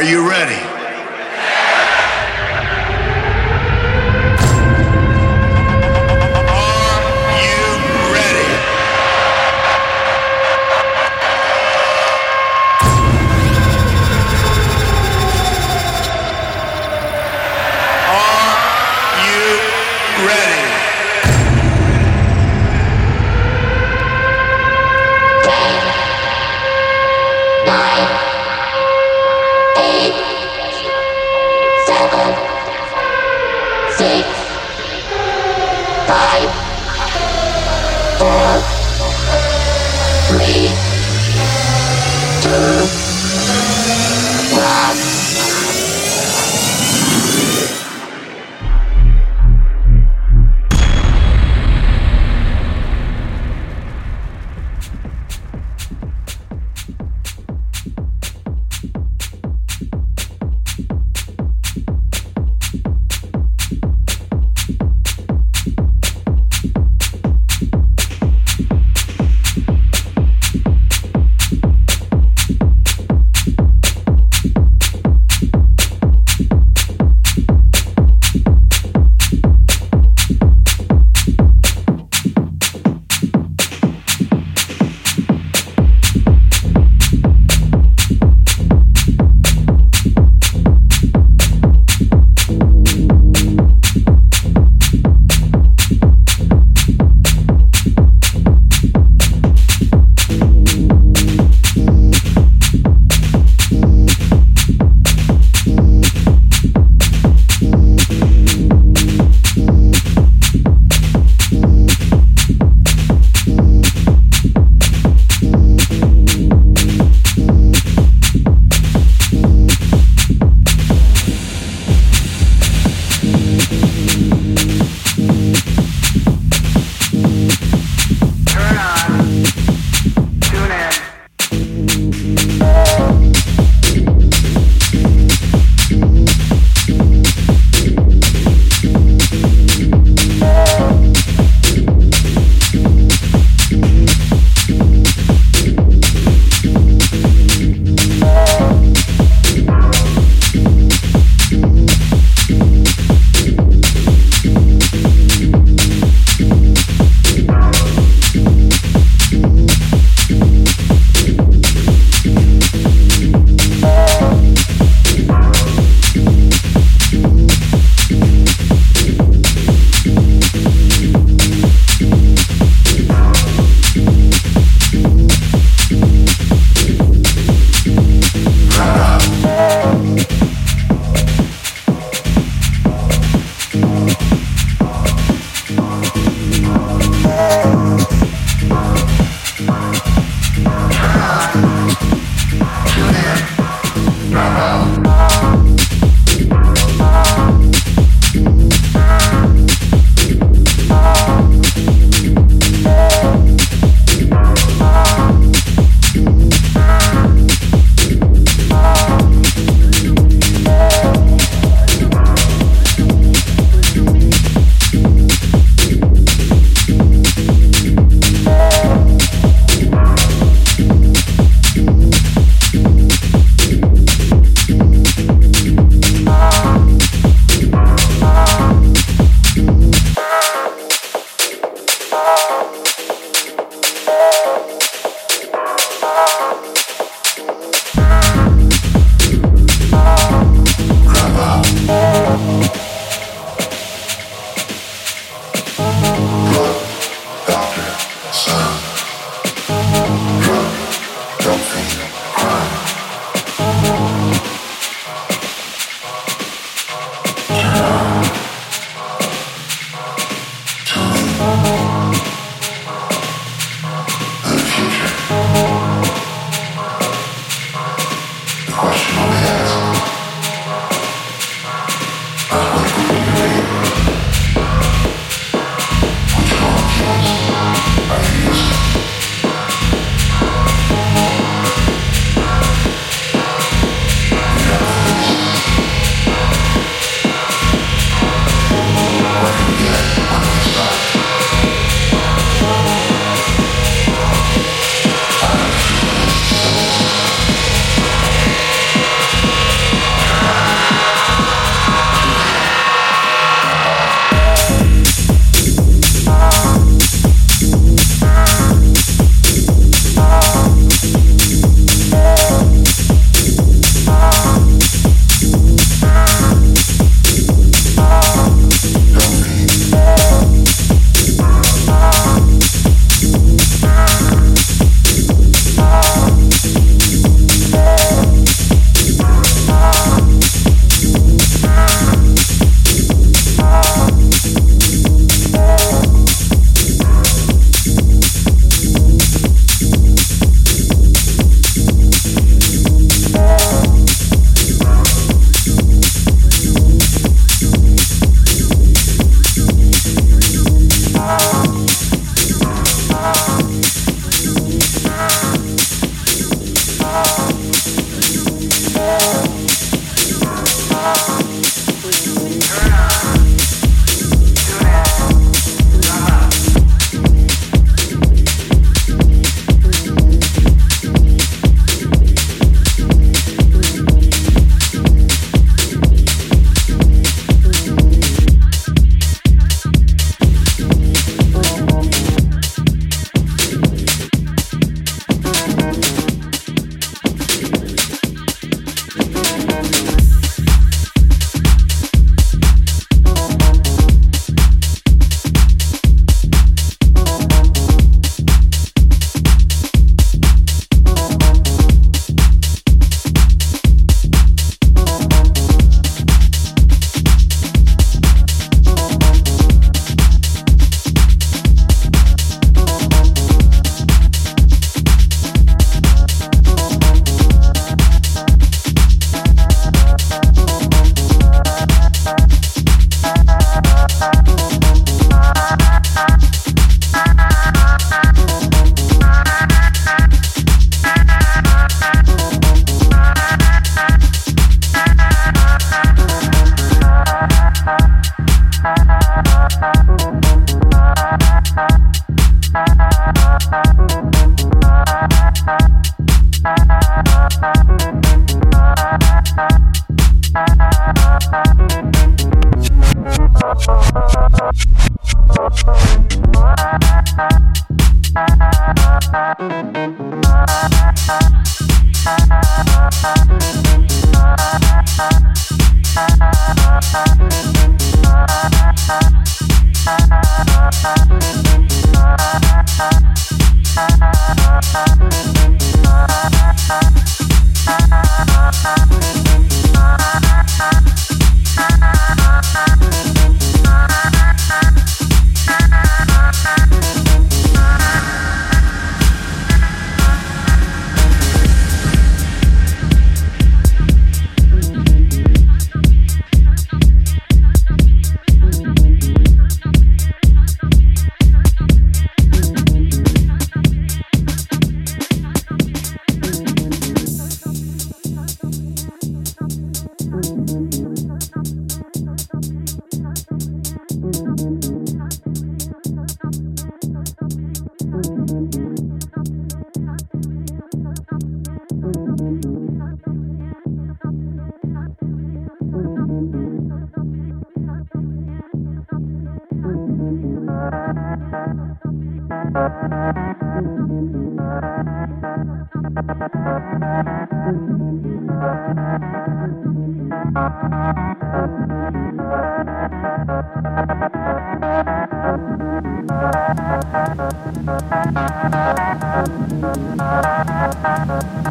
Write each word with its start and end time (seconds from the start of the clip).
Are 0.00 0.02
you 0.02 0.26
ready? 0.26 0.69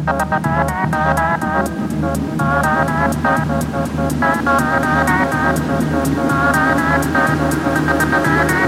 Thank 0.06 0.40
you. 8.50 8.59